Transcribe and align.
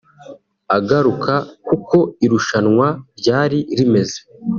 Agaruka 0.77 1.33
kuko 1.67 1.97
irushanwa 2.25 2.87
ryari 3.19 3.59
rimeze 3.77 4.17